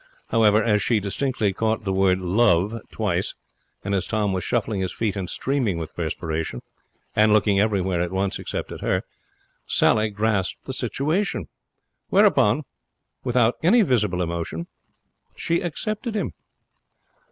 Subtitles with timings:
[0.29, 3.35] However, as she distinctly caught the word 'love' twice,
[3.83, 6.63] and as Tom was shuffling his feet and streaming with perspiration,
[7.15, 9.03] and looking everywhere at once except at her,
[9.67, 11.49] Sally grasped the situation.
[12.09, 12.63] Whereupon,
[13.23, 14.65] without any visible emotion,
[15.35, 16.31] she accepted him.